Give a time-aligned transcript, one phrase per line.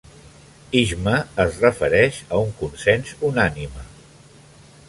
[0.79, 3.89] Ijma' es refereix a un consens unànime.